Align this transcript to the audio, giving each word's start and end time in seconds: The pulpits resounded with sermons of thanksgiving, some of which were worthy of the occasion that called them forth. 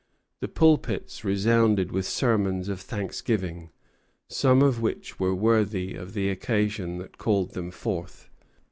The 0.39 0.47
pulpits 0.47 1.23
resounded 1.23 1.91
with 1.91 2.07
sermons 2.07 2.69
of 2.69 2.81
thanksgiving, 2.81 3.69
some 4.27 4.63
of 4.63 4.81
which 4.81 5.19
were 5.19 5.35
worthy 5.35 5.93
of 5.93 6.13
the 6.13 6.27
occasion 6.31 6.97
that 6.97 7.19
called 7.19 7.51
them 7.53 7.69
forth. 7.69 8.27